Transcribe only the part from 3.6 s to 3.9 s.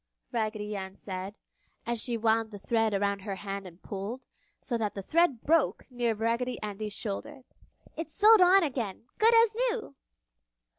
and